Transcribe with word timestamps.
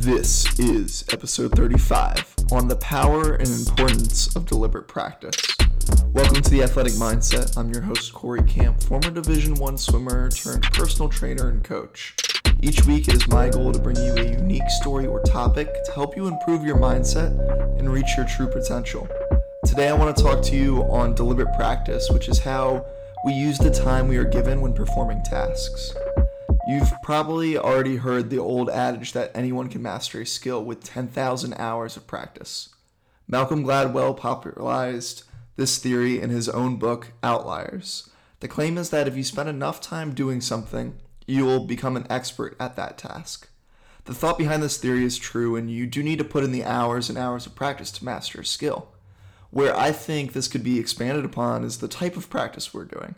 This 0.00 0.56
is 0.60 1.04
episode 1.12 1.56
35 1.56 2.36
on 2.52 2.68
the 2.68 2.76
power 2.76 3.34
and 3.34 3.48
importance 3.48 4.34
of 4.36 4.46
deliberate 4.46 4.86
practice. 4.86 5.34
Welcome 6.12 6.40
to 6.40 6.50
the 6.50 6.62
Athletic 6.62 6.92
Mindset. 6.92 7.58
I'm 7.58 7.72
your 7.72 7.82
host 7.82 8.12
Corey 8.12 8.44
Camp, 8.44 8.80
former 8.80 9.10
Division 9.10 9.54
1 9.54 9.76
swimmer 9.76 10.30
turned 10.30 10.62
personal 10.62 11.08
trainer 11.08 11.48
and 11.48 11.64
coach. 11.64 12.14
Each 12.62 12.84
week 12.84 13.08
it 13.08 13.14
is 13.14 13.26
my 13.26 13.48
goal 13.48 13.72
to 13.72 13.80
bring 13.80 13.96
you 13.96 14.14
a 14.14 14.22
unique 14.22 14.70
story 14.80 15.04
or 15.04 15.20
topic 15.22 15.68
to 15.86 15.90
help 15.90 16.16
you 16.16 16.28
improve 16.28 16.62
your 16.62 16.76
mindset 16.76 17.36
and 17.76 17.92
reach 17.92 18.16
your 18.16 18.26
true 18.26 18.46
potential. 18.46 19.08
Today 19.66 19.88
I 19.88 19.94
want 19.94 20.16
to 20.16 20.22
talk 20.22 20.44
to 20.44 20.56
you 20.56 20.82
on 20.84 21.16
deliberate 21.16 21.52
practice, 21.56 22.08
which 22.08 22.28
is 22.28 22.38
how 22.38 22.86
we 23.24 23.32
use 23.32 23.58
the 23.58 23.70
time 23.70 24.06
we 24.06 24.16
are 24.16 24.24
given 24.24 24.60
when 24.60 24.74
performing 24.74 25.20
tasks. 25.24 25.92
You've 26.68 26.92
probably 27.02 27.56
already 27.56 27.96
heard 27.96 28.28
the 28.28 28.36
old 28.36 28.68
adage 28.68 29.14
that 29.14 29.30
anyone 29.34 29.70
can 29.70 29.80
master 29.80 30.20
a 30.20 30.26
skill 30.26 30.62
with 30.62 30.84
10,000 30.84 31.54
hours 31.54 31.96
of 31.96 32.06
practice. 32.06 32.68
Malcolm 33.26 33.64
Gladwell 33.64 34.14
popularized 34.14 35.22
this 35.56 35.78
theory 35.78 36.20
in 36.20 36.28
his 36.28 36.46
own 36.46 36.76
book, 36.76 37.12
Outliers. 37.22 38.10
The 38.40 38.48
claim 38.48 38.76
is 38.76 38.90
that 38.90 39.08
if 39.08 39.16
you 39.16 39.24
spend 39.24 39.48
enough 39.48 39.80
time 39.80 40.12
doing 40.12 40.42
something, 40.42 40.98
you 41.26 41.46
will 41.46 41.64
become 41.64 41.96
an 41.96 42.06
expert 42.10 42.54
at 42.60 42.76
that 42.76 42.98
task. 42.98 43.48
The 44.04 44.12
thought 44.12 44.36
behind 44.36 44.62
this 44.62 44.76
theory 44.76 45.04
is 45.04 45.16
true, 45.16 45.56
and 45.56 45.70
you 45.70 45.86
do 45.86 46.02
need 46.02 46.18
to 46.18 46.24
put 46.24 46.44
in 46.44 46.52
the 46.52 46.64
hours 46.64 47.08
and 47.08 47.16
hours 47.16 47.46
of 47.46 47.54
practice 47.54 47.90
to 47.92 48.04
master 48.04 48.42
a 48.42 48.44
skill. 48.44 48.88
Where 49.50 49.74
I 49.74 49.90
think 49.90 50.34
this 50.34 50.48
could 50.48 50.64
be 50.64 50.78
expanded 50.78 51.24
upon 51.24 51.64
is 51.64 51.78
the 51.78 51.88
type 51.88 52.18
of 52.18 52.28
practice 52.28 52.74
we're 52.74 52.84
doing. 52.84 53.14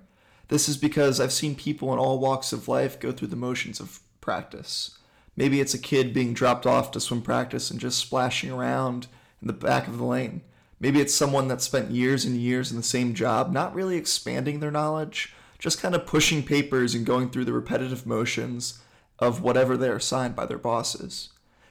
This 0.51 0.69
is 0.69 0.77
because 0.77 1.21
I've 1.21 1.33
seen 1.33 1.55
people 1.55 1.93
in 1.93 2.01
all 2.01 2.19
walks 2.19 2.53
of 2.53 2.67
life 2.67 2.99
go 2.99 3.13
through 3.13 3.29
the 3.29 3.37
motions 3.37 3.79
of 3.79 4.01
practice. 4.21 4.99
Maybe 5.37 5.61
it's 5.61 5.75
a 5.75 5.79
kid 5.79 6.13
being 6.13 6.35
dropped 6.35 6.67
off 6.67 6.91
to 6.91 7.01
swim 7.01 7.23
practice 7.23 7.71
and 7.71 7.79
just 7.79 7.99
splashing 7.99 8.51
around 8.51 9.07
in 9.41 9.47
the 9.47 9.53
back 9.53 9.87
of 9.87 9.97
the 9.97 10.05
lane. 10.05 10.43
Maybe 10.81 11.01
it's 11.01 11.15
someone 11.15 11.47
that 11.49 11.63
spent 11.63 11.93
years 11.93 12.25
and 12.25 12.37
years 12.37 12.73
in 12.73 12.77
the 12.77 12.83
same 12.83 13.15
job, 13.15 13.53
not 13.53 13.73
really 13.77 13.97
expanding 13.97 14.59
their 14.59 14.73
knowledge, 14.73 15.33
just 15.61 15.81
kind 15.81 15.95
of 15.95 16.05
pushing 16.05 16.43
papers 16.43 16.97
and 16.97 17.07
going 17.07 17.31
through 17.31 17.45
the 17.45 17.53
repetitive 17.53 18.05
motions 18.05 18.81
of 19.21 19.43
whatever 19.43 19.77
they're 19.77 19.97
assigned 19.97 20.35
by 20.35 20.47
their 20.47 20.59
bosses. 20.59 21.29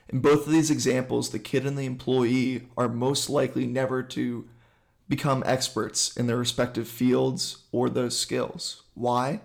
In 0.07 0.21
both 0.21 0.45
of 0.45 0.53
these 0.53 0.71
examples, 0.71 1.31
the 1.31 1.39
kid 1.39 1.65
and 1.65 1.77
the 1.77 1.85
employee 1.85 2.69
are 2.77 2.87
most 2.87 3.29
likely 3.29 3.67
never 3.67 4.01
to 4.03 4.47
become 5.09 5.43
experts 5.45 6.15
in 6.15 6.27
their 6.27 6.37
respective 6.37 6.87
fields 6.87 7.63
or 7.71 7.89
those 7.89 8.17
skills. 8.17 8.83
Why? 8.93 9.41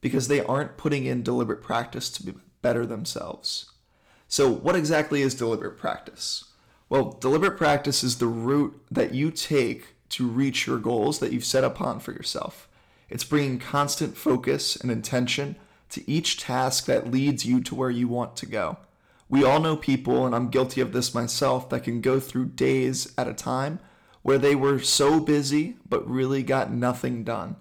Because 0.00 0.28
they 0.28 0.40
aren't 0.40 0.76
putting 0.76 1.06
in 1.06 1.22
deliberate 1.22 1.62
practice 1.62 2.10
to 2.10 2.22
be 2.22 2.34
better 2.62 2.84
themselves. 2.86 3.72
So, 4.28 4.50
what 4.50 4.76
exactly 4.76 5.22
is 5.22 5.34
deliberate 5.34 5.78
practice? 5.78 6.44
Well, 6.88 7.16
deliberate 7.20 7.56
practice 7.56 8.04
is 8.04 8.18
the 8.18 8.26
route 8.26 8.80
that 8.90 9.14
you 9.14 9.30
take 9.30 9.94
to 10.10 10.26
reach 10.26 10.66
your 10.66 10.78
goals 10.78 11.18
that 11.18 11.32
you've 11.32 11.44
set 11.44 11.64
upon 11.64 11.98
for 11.98 12.12
yourself. 12.12 12.68
It's 13.08 13.24
bringing 13.24 13.58
constant 13.58 14.16
focus 14.16 14.76
and 14.76 14.90
intention 14.90 15.56
to 15.90 16.08
each 16.10 16.38
task 16.38 16.86
that 16.86 17.10
leads 17.10 17.46
you 17.46 17.60
to 17.62 17.74
where 17.74 17.90
you 17.90 18.08
want 18.08 18.36
to 18.36 18.46
go. 18.46 18.78
We 19.28 19.44
all 19.44 19.60
know 19.60 19.76
people, 19.76 20.26
and 20.26 20.34
I'm 20.34 20.50
guilty 20.50 20.80
of 20.80 20.92
this 20.92 21.14
myself, 21.14 21.68
that 21.70 21.84
can 21.84 22.00
go 22.00 22.20
through 22.20 22.46
days 22.46 23.12
at 23.16 23.28
a 23.28 23.34
time 23.34 23.80
where 24.26 24.38
they 24.38 24.56
were 24.56 24.80
so 24.80 25.20
busy 25.20 25.76
but 25.88 26.04
really 26.10 26.42
got 26.42 26.72
nothing 26.72 27.22
done. 27.22 27.54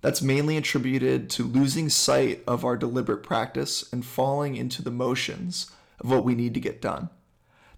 That's 0.00 0.20
mainly 0.20 0.56
attributed 0.56 1.30
to 1.30 1.44
losing 1.44 1.88
sight 1.88 2.42
of 2.44 2.64
our 2.64 2.76
deliberate 2.76 3.22
practice 3.22 3.88
and 3.92 4.04
falling 4.04 4.56
into 4.56 4.82
the 4.82 4.90
motions 4.90 5.70
of 6.00 6.10
what 6.10 6.24
we 6.24 6.34
need 6.34 6.54
to 6.54 6.60
get 6.60 6.82
done. 6.82 7.08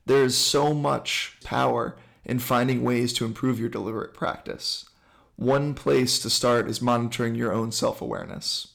There 0.07 0.25
is 0.25 0.39
so 0.39 0.73
much 0.73 1.37
power 1.45 1.99
in 2.25 2.39
finding 2.39 2.83
ways 2.83 3.13
to 3.13 3.27
improve 3.27 3.61
your 3.61 3.69
deliberate 3.69 4.15
practice. 4.15 4.87
One 5.37 5.75
place 5.75 6.19
to 6.21 6.31
start 6.31 6.67
is 6.67 6.81
monitoring 6.81 7.35
your 7.35 7.53
own 7.53 7.73
self 7.73 8.01
awareness. 8.01 8.69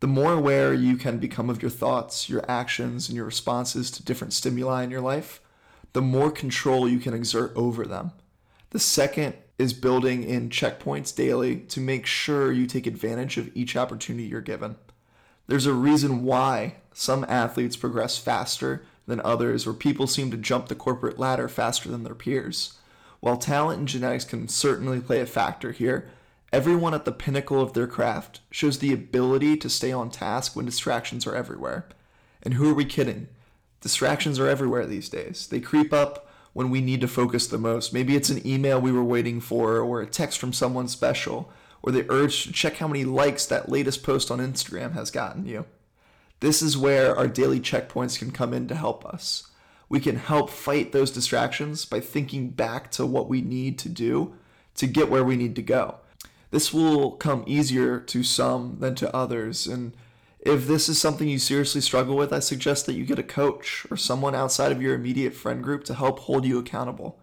The 0.00 0.06
more 0.06 0.32
aware 0.32 0.72
you 0.72 0.96
can 0.96 1.18
become 1.18 1.50
of 1.50 1.60
your 1.60 1.70
thoughts, 1.70 2.30
your 2.30 2.50
actions, 2.50 3.10
and 3.10 3.16
your 3.16 3.26
responses 3.26 3.90
to 3.90 4.02
different 4.02 4.32
stimuli 4.32 4.84
in 4.84 4.90
your 4.90 5.02
life, 5.02 5.42
the 5.92 6.00
more 6.00 6.30
control 6.30 6.88
you 6.88 6.98
can 6.98 7.12
exert 7.12 7.52
over 7.54 7.84
them. 7.84 8.12
The 8.72 8.78
second 8.78 9.34
is 9.58 9.74
building 9.74 10.24
in 10.24 10.48
checkpoints 10.48 11.14
daily 11.14 11.56
to 11.56 11.78
make 11.78 12.06
sure 12.06 12.50
you 12.50 12.66
take 12.66 12.86
advantage 12.86 13.36
of 13.36 13.54
each 13.54 13.76
opportunity 13.76 14.24
you're 14.24 14.40
given. 14.40 14.76
There's 15.46 15.66
a 15.66 15.74
reason 15.74 16.24
why 16.24 16.76
some 16.94 17.26
athletes 17.28 17.76
progress 17.76 18.16
faster 18.16 18.82
than 19.06 19.20
others, 19.20 19.66
or 19.66 19.74
people 19.74 20.06
seem 20.06 20.30
to 20.30 20.38
jump 20.38 20.68
the 20.68 20.74
corporate 20.74 21.18
ladder 21.18 21.48
faster 21.48 21.90
than 21.90 22.02
their 22.02 22.14
peers. 22.14 22.78
While 23.20 23.36
talent 23.36 23.78
and 23.78 23.86
genetics 23.88 24.24
can 24.24 24.48
certainly 24.48 25.00
play 25.00 25.20
a 25.20 25.26
factor 25.26 25.72
here, 25.72 26.08
everyone 26.50 26.94
at 26.94 27.04
the 27.04 27.12
pinnacle 27.12 27.60
of 27.60 27.74
their 27.74 27.86
craft 27.86 28.40
shows 28.50 28.78
the 28.78 28.94
ability 28.94 29.58
to 29.58 29.68
stay 29.68 29.92
on 29.92 30.10
task 30.10 30.56
when 30.56 30.64
distractions 30.64 31.26
are 31.26 31.34
everywhere. 31.34 31.86
And 32.42 32.54
who 32.54 32.70
are 32.70 32.74
we 32.74 32.86
kidding? 32.86 33.28
Distractions 33.82 34.40
are 34.40 34.48
everywhere 34.48 34.86
these 34.86 35.10
days. 35.10 35.46
They 35.46 35.60
creep 35.60 35.92
up 35.92 36.31
when 36.52 36.70
we 36.70 36.80
need 36.80 37.00
to 37.00 37.08
focus 37.08 37.46
the 37.46 37.58
most. 37.58 37.92
Maybe 37.92 38.16
it's 38.16 38.30
an 38.30 38.46
email 38.46 38.80
we 38.80 38.92
were 38.92 39.04
waiting 39.04 39.40
for, 39.40 39.78
or 39.78 40.00
a 40.00 40.06
text 40.06 40.38
from 40.38 40.52
someone 40.52 40.88
special, 40.88 41.50
or 41.82 41.92
the 41.92 42.06
urge 42.10 42.44
to 42.44 42.52
check 42.52 42.76
how 42.76 42.88
many 42.88 43.04
likes 43.04 43.46
that 43.46 43.68
latest 43.68 44.02
post 44.02 44.30
on 44.30 44.38
Instagram 44.38 44.92
has 44.92 45.10
gotten 45.10 45.46
you. 45.46 45.64
This 46.40 46.60
is 46.60 46.76
where 46.76 47.16
our 47.16 47.28
daily 47.28 47.60
checkpoints 47.60 48.18
can 48.18 48.30
come 48.30 48.52
in 48.52 48.68
to 48.68 48.74
help 48.74 49.04
us. 49.06 49.48
We 49.88 50.00
can 50.00 50.16
help 50.16 50.50
fight 50.50 50.92
those 50.92 51.10
distractions 51.10 51.84
by 51.84 52.00
thinking 52.00 52.50
back 52.50 52.90
to 52.92 53.06
what 53.06 53.28
we 53.28 53.42
need 53.42 53.78
to 53.80 53.88
do 53.88 54.34
to 54.76 54.86
get 54.86 55.10
where 55.10 55.24
we 55.24 55.36
need 55.36 55.54
to 55.56 55.62
go. 55.62 55.96
This 56.50 56.72
will 56.72 57.12
come 57.12 57.44
easier 57.46 57.98
to 58.00 58.22
some 58.22 58.78
than 58.80 58.94
to 58.96 59.14
others, 59.14 59.66
and 59.66 59.94
if 60.42 60.66
this 60.66 60.88
is 60.88 61.00
something 61.00 61.28
you 61.28 61.38
seriously 61.38 61.80
struggle 61.80 62.16
with, 62.16 62.32
I 62.32 62.40
suggest 62.40 62.86
that 62.86 62.94
you 62.94 63.04
get 63.04 63.18
a 63.18 63.24
coach 63.24 63.86
or 63.90 63.96
someone 63.96 64.34
outside 64.34 64.72
of 64.72 64.82
your 64.82 64.94
immediate 64.94 65.34
friend 65.34 65.62
group 65.62 65.84
to 65.84 65.94
help 65.94 66.18
hold 66.20 66.44
you 66.44 66.58
accountable. 66.58 67.20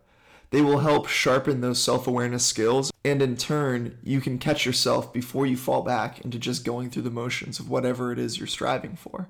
They 0.51 0.61
will 0.61 0.79
help 0.79 1.07
sharpen 1.07 1.61
those 1.61 1.83
self 1.83 2.07
awareness 2.07 2.45
skills, 2.45 2.91
and 3.03 3.21
in 3.21 3.35
turn, 3.35 3.97
you 4.01 4.21
can 4.21 4.39
catch 4.39 4.65
yourself 4.65 5.13
before 5.13 5.45
you 5.45 5.57
fall 5.57 5.83
back 5.83 6.21
into 6.21 6.39
just 6.39 6.65
going 6.65 6.89
through 6.89 7.03
the 7.03 7.11
motions 7.11 7.59
of 7.59 7.69
whatever 7.69 8.11
it 8.11 8.17
is 8.17 8.37
you're 8.37 8.47
striving 8.47 8.95
for. 8.95 9.27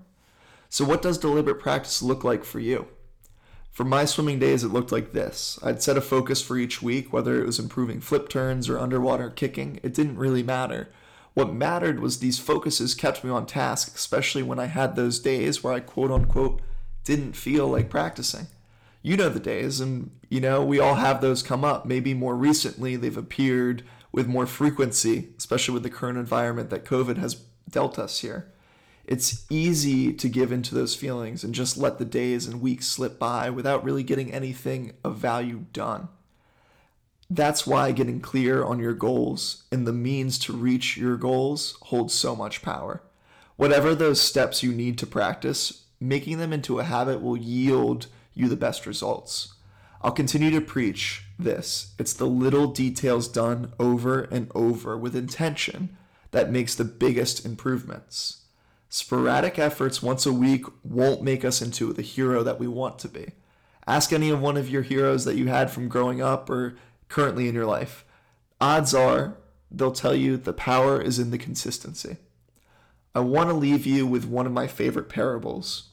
So, 0.69 0.85
what 0.85 1.01
does 1.01 1.17
deliberate 1.17 1.59
practice 1.59 2.01
look 2.01 2.23
like 2.23 2.45
for 2.45 2.59
you? 2.59 2.87
For 3.71 3.83
my 3.83 4.05
swimming 4.05 4.39
days, 4.39 4.63
it 4.63 4.69
looked 4.69 4.91
like 4.91 5.13
this. 5.13 5.59
I'd 5.63 5.81
set 5.81 5.97
a 5.97 6.01
focus 6.01 6.41
for 6.41 6.57
each 6.57 6.81
week, 6.81 7.11
whether 7.11 7.41
it 7.41 7.45
was 7.45 7.59
improving 7.59 8.01
flip 8.01 8.29
turns 8.29 8.69
or 8.69 8.79
underwater 8.79 9.29
kicking, 9.29 9.79
it 9.83 9.93
didn't 9.93 10.17
really 10.17 10.43
matter. 10.43 10.89
What 11.33 11.53
mattered 11.53 11.99
was 11.99 12.19
these 12.19 12.39
focuses 12.39 12.95
kept 12.95 13.23
me 13.23 13.29
on 13.29 13.45
task, 13.45 13.95
especially 13.95 14.43
when 14.43 14.59
I 14.59 14.65
had 14.65 14.95
those 14.95 15.19
days 15.19 15.63
where 15.63 15.73
I 15.73 15.79
quote 15.79 16.11
unquote 16.11 16.61
didn't 17.03 17.33
feel 17.33 17.67
like 17.67 17.89
practicing. 17.89 18.47
You 19.01 19.15
know 19.15 19.29
the 19.29 19.39
days, 19.39 19.79
and 19.79 20.11
you 20.29 20.41
know, 20.41 20.63
we 20.63 20.79
all 20.79 20.95
have 20.95 21.21
those 21.21 21.41
come 21.41 21.63
up. 21.63 21.85
Maybe 21.85 22.13
more 22.13 22.35
recently 22.35 22.95
they've 22.95 23.15
appeared 23.15 23.83
with 24.11 24.27
more 24.27 24.45
frequency, 24.45 25.29
especially 25.37 25.73
with 25.73 25.83
the 25.83 25.89
current 25.89 26.17
environment 26.17 26.69
that 26.69 26.85
COVID 26.85 27.17
has 27.17 27.41
dealt 27.69 27.97
us 27.97 28.19
here. 28.19 28.51
It's 29.05 29.45
easy 29.49 30.13
to 30.13 30.29
give 30.29 30.51
into 30.51 30.75
those 30.75 30.95
feelings 30.95 31.43
and 31.43 31.55
just 31.55 31.77
let 31.77 31.97
the 31.97 32.05
days 32.05 32.45
and 32.45 32.61
weeks 32.61 32.87
slip 32.87 33.17
by 33.17 33.49
without 33.49 33.83
really 33.83 34.03
getting 34.03 34.31
anything 34.31 34.93
of 35.03 35.17
value 35.17 35.65
done. 35.73 36.09
That's 37.29 37.67
why 37.67 37.91
getting 37.91 38.21
clear 38.21 38.63
on 38.63 38.79
your 38.79 38.93
goals 38.93 39.63
and 39.71 39.85
the 39.85 39.93
means 39.93 40.39
to 40.39 40.53
reach 40.53 40.97
your 40.97 41.15
goals 41.15 41.77
holds 41.83 42.13
so 42.13 42.35
much 42.35 42.63
power. 42.63 43.03
Whatever 43.55 43.93
those 43.93 44.19
steps 44.19 44.63
you 44.63 44.71
need 44.71 44.97
to 44.97 45.05
practice, 45.05 45.83
making 45.99 46.39
them 46.39 46.51
into 46.51 46.79
a 46.79 46.83
habit 46.83 47.21
will 47.21 47.37
yield 47.37 48.07
you 48.33 48.47
the 48.47 48.55
best 48.55 48.85
results. 48.87 49.53
I'll 50.01 50.11
continue 50.11 50.49
to 50.51 50.61
preach 50.61 51.25
this. 51.37 51.93
It's 51.99 52.13
the 52.13 52.25
little 52.25 52.67
details 52.67 53.27
done 53.27 53.73
over 53.79 54.21
and 54.21 54.49
over 54.55 54.97
with 54.97 55.15
intention 55.15 55.97
that 56.31 56.51
makes 56.51 56.73
the 56.73 56.85
biggest 56.85 57.45
improvements. 57.45 58.43
Sporadic 58.87 59.59
efforts 59.59 60.01
once 60.01 60.25
a 60.25 60.33
week 60.33 60.65
won't 60.83 61.21
make 61.21 61.45
us 61.45 61.61
into 61.61 61.93
the 61.93 62.01
hero 62.01 62.41
that 62.43 62.59
we 62.59 62.67
want 62.67 62.97
to 62.99 63.07
be. 63.07 63.33
Ask 63.85 64.13
any 64.13 64.29
of 64.29 64.41
one 64.41 64.57
of 64.57 64.69
your 64.69 64.83
heroes 64.83 65.25
that 65.25 65.35
you 65.35 65.47
had 65.47 65.69
from 65.69 65.89
growing 65.89 66.21
up 66.21 66.49
or 66.49 66.75
currently 67.09 67.49
in 67.49 67.55
your 67.55 67.65
life, 67.65 68.05
odds 68.61 68.93
are 68.93 69.35
they'll 69.69 69.91
tell 69.91 70.15
you 70.15 70.37
the 70.37 70.53
power 70.53 71.01
is 71.01 71.19
in 71.19 71.31
the 71.31 71.37
consistency. 71.37 72.17
I 73.13 73.19
want 73.19 73.49
to 73.49 73.55
leave 73.55 73.85
you 73.85 74.07
with 74.07 74.25
one 74.25 74.45
of 74.45 74.51
my 74.51 74.67
favorite 74.67 75.09
parables. 75.09 75.89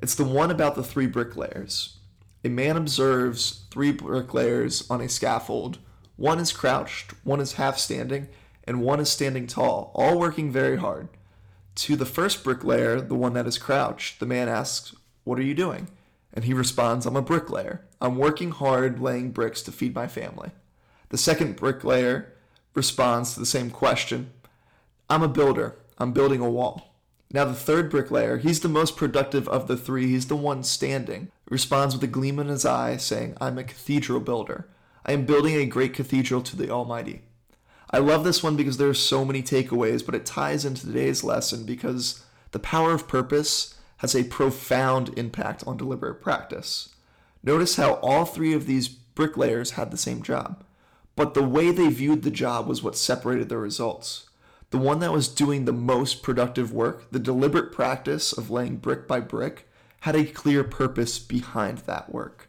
It's 0.00 0.14
the 0.14 0.24
one 0.24 0.50
about 0.50 0.74
the 0.74 0.82
three 0.82 1.06
bricklayers. 1.06 1.96
A 2.44 2.48
man 2.48 2.76
observes 2.76 3.64
three 3.70 3.92
bricklayers 3.92 4.88
on 4.90 5.00
a 5.00 5.08
scaffold. 5.08 5.78
One 6.16 6.38
is 6.38 6.52
crouched, 6.52 7.12
one 7.24 7.40
is 7.40 7.54
half 7.54 7.78
standing, 7.78 8.28
and 8.64 8.82
one 8.82 9.00
is 9.00 9.10
standing 9.10 9.46
tall, 9.46 9.92
all 9.94 10.18
working 10.18 10.50
very 10.50 10.76
hard. 10.76 11.08
To 11.76 11.96
the 11.96 12.06
first 12.06 12.42
bricklayer, 12.42 13.00
the 13.00 13.14
one 13.14 13.34
that 13.34 13.46
is 13.46 13.58
crouched, 13.58 14.18
the 14.20 14.26
man 14.26 14.48
asks, 14.48 14.94
What 15.24 15.38
are 15.38 15.42
you 15.42 15.54
doing? 15.54 15.88
And 16.36 16.44
he 16.44 16.52
responds, 16.52 17.06
I'm 17.06 17.16
a 17.16 17.22
bricklayer. 17.22 17.86
I'm 18.00 18.18
working 18.18 18.50
hard 18.50 19.00
laying 19.00 19.32
bricks 19.32 19.62
to 19.62 19.72
feed 19.72 19.94
my 19.94 20.06
family. 20.06 20.50
The 21.08 21.18
second 21.18 21.56
bricklayer 21.56 22.32
responds 22.74 23.34
to 23.34 23.40
the 23.40 23.46
same 23.46 23.70
question 23.70 24.30
I'm 25.08 25.22
a 25.22 25.28
builder. 25.28 25.76
I'm 25.98 26.12
building 26.12 26.40
a 26.40 26.50
wall. 26.50 26.92
Now, 27.32 27.44
the 27.44 27.54
third 27.54 27.90
bricklayer, 27.90 28.36
he's 28.36 28.60
the 28.60 28.68
most 28.68 28.96
productive 28.96 29.48
of 29.48 29.66
the 29.66 29.76
three, 29.76 30.08
he's 30.08 30.28
the 30.28 30.36
one 30.36 30.62
standing, 30.62 31.30
responds 31.48 31.94
with 31.94 32.04
a 32.04 32.08
gleam 32.08 32.38
in 32.38 32.48
his 32.48 32.64
eye, 32.64 32.98
saying, 32.98 33.36
I'm 33.40 33.58
a 33.58 33.64
cathedral 33.64 34.20
builder. 34.20 34.68
I 35.04 35.12
am 35.12 35.24
building 35.24 35.56
a 35.56 35.66
great 35.66 35.94
cathedral 35.94 36.42
to 36.42 36.56
the 36.56 36.70
Almighty. 36.70 37.22
I 37.90 37.98
love 37.98 38.24
this 38.24 38.42
one 38.42 38.56
because 38.56 38.76
there 38.76 38.88
are 38.88 38.94
so 38.94 39.24
many 39.24 39.42
takeaways, 39.42 40.04
but 40.04 40.14
it 40.14 40.26
ties 40.26 40.64
into 40.64 40.86
today's 40.86 41.24
lesson 41.24 41.64
because 41.64 42.24
the 42.50 42.58
power 42.58 42.92
of 42.92 43.08
purpose 43.08 43.75
has 43.98 44.14
a 44.14 44.24
profound 44.24 45.16
impact 45.18 45.64
on 45.66 45.76
deliberate 45.76 46.20
practice. 46.20 46.90
Notice 47.42 47.76
how 47.76 47.94
all 47.94 48.24
three 48.24 48.52
of 48.52 48.66
these 48.66 48.88
bricklayers 48.88 49.72
had 49.72 49.90
the 49.90 49.96
same 49.96 50.22
job, 50.22 50.64
but 51.14 51.34
the 51.34 51.42
way 51.42 51.70
they 51.70 51.88
viewed 51.88 52.22
the 52.22 52.30
job 52.30 52.66
was 52.66 52.82
what 52.82 52.96
separated 52.96 53.48
the 53.48 53.56
results. 53.56 54.28
The 54.70 54.78
one 54.78 54.98
that 54.98 55.12
was 55.12 55.28
doing 55.28 55.64
the 55.64 55.72
most 55.72 56.22
productive 56.22 56.72
work, 56.72 57.10
the 57.10 57.18
deliberate 57.18 57.72
practice 57.72 58.32
of 58.32 58.50
laying 58.50 58.76
brick 58.76 59.06
by 59.06 59.20
brick, 59.20 59.68
had 60.00 60.16
a 60.16 60.24
clear 60.24 60.64
purpose 60.64 61.18
behind 61.18 61.78
that 61.78 62.12
work. 62.12 62.48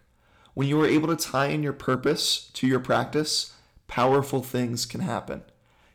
When 0.54 0.68
you 0.68 0.82
are 0.82 0.88
able 0.88 1.16
to 1.16 1.16
tie 1.16 1.48
in 1.48 1.62
your 1.62 1.74
purpose 1.74 2.50
to 2.54 2.68
your 2.68 2.80
practice, 2.80 3.54
powerful 3.88 4.42
things 4.42 4.86
can 4.86 5.02
happen. 5.02 5.44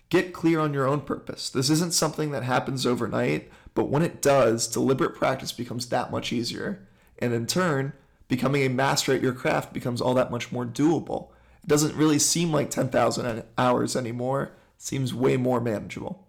Get 0.09 0.33
clear 0.33 0.61
on 0.61 0.73
your 0.73 0.87
own 0.87 1.01
purpose. 1.01 1.51
This 1.51 1.69
isn't 1.71 1.95
something 1.95 2.31
that 2.31 2.45
happens 2.45 2.87
overnight, 2.87 3.51
but 3.75 3.89
when 3.89 4.03
it 4.03 4.21
does, 4.21 4.67
deliberate 4.67 5.15
practice 5.15 5.53
becomes 5.53 5.87
that 5.87 6.11
much 6.11 6.33
easier. 6.33 6.87
And 7.19 7.33
in 7.33 7.47
turn, 7.47 7.93
becoming 8.29 8.63
a 8.63 8.69
master 8.69 9.15
at 9.15 9.23
your 9.23 9.33
craft 9.33 9.73
becomes 9.73 10.01
all 10.01 10.15
that 10.15 10.31
much 10.31 10.53
more 10.53 10.67
doable. 10.67 11.29
It 11.63 11.69
doesn't 11.69 11.97
really 11.97 12.19
seem 12.19 12.53
like 12.53 12.71
10,000 12.71 13.45
hours 13.57 13.97
anymore, 13.97 14.43
it 14.45 14.53
seems 14.79 15.15
way 15.15 15.37
more 15.37 15.61
manageable. 15.61 16.27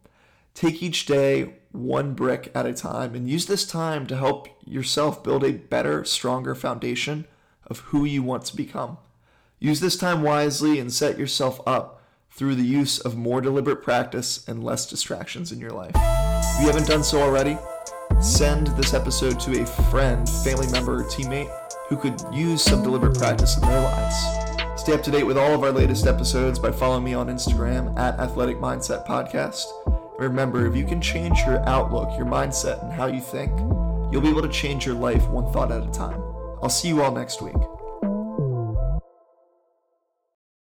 Take 0.54 0.84
each 0.84 1.06
day 1.06 1.56
one 1.72 2.13
brick 2.13 2.51
at 2.54 2.68
a 2.68 2.74
time 2.74 3.16
and 3.16 3.28
use 3.28 3.48
this 3.48 3.66
time 3.66 4.06
to 4.07 4.16
help 4.16 4.48
yourself 4.63 5.24
build 5.24 5.44
a 5.44 5.54
better, 5.54 6.06
stronger 6.06 6.54
foundation 6.54 7.25
of 7.66 7.80
who 7.80 8.06
you 8.06 8.22
want 8.22 8.45
to 8.45 8.56
become. 8.56 8.98
Use 9.60 9.80
this 9.80 9.98
time 9.98 10.22
wisely 10.22 10.78
and 10.78 10.94
set 10.94 11.18
yourself 11.18 11.60
up 11.66 12.03
through 12.35 12.56
the 12.56 12.63
use 12.63 13.00
of 13.00 13.15
more 13.15 13.41
deliberate 13.41 13.83
practice 13.83 14.47
and 14.47 14.63
less 14.63 14.85
distractions 14.88 15.51
in 15.51 15.59
your 15.59 15.71
life. 15.71 15.91
If 15.95 16.62
you 16.62 16.68
haven't 16.68 16.88
done 16.88 17.03
so 17.03 17.21
already, 17.21 17.57
send 18.21 18.68
this 18.68 18.94
episode 18.94 19.39
to 19.41 19.62
a 19.62 19.65
friend, 19.65 20.27
family 20.44 20.68
member, 20.71 21.01
or 21.01 21.03
teammate 21.06 21.51
who 21.89 21.97
could 21.97 22.19
use 22.31 22.63
some 22.63 22.81
deliberate 22.81 23.18
practice 23.18 23.56
in 23.56 23.62
their 23.62 23.81
lives. 23.81 24.15
Stay 24.81 24.94
up 24.94 25.03
to 25.03 25.12
date 25.12 25.24
with 25.24 25.38
all 25.38 25.53
of 25.53 25.63
our 25.63 25.71
latest 25.71 26.07
episodes 26.07 26.57
by 26.57 26.71
following 26.71 27.03
me 27.03 27.13
on 27.13 27.27
Instagram 27.27 27.97
at 27.97 28.19
Athletic 28.19 28.57
Mindset 28.57 29.06
Podcast. 29.06 29.65
And 29.85 30.30
remember, 30.30 30.65
if 30.65 30.75
you 30.75 30.85
can 30.85 31.01
change 31.01 31.39
your 31.45 31.59
outlook, 31.68 32.18
your 32.18 32.25
mindset, 32.25 32.83
and 32.83 32.91
how 32.91 33.06
you 33.06 33.21
think, 33.21 33.51
you'll 34.12 34.21
be 34.21 34.30
able 34.30 34.41
to 34.41 34.50
change 34.50 34.85
your 34.85 34.95
life 34.95 35.27
one 35.30 35.51
thought 35.53 35.71
at 35.71 35.88
a 35.88 35.91
time. 35.91 36.21
I'll 36.62 36.69
see 36.69 36.88
you 36.88 37.01
all 37.01 37.12
next 37.13 37.41
week. 37.41 37.56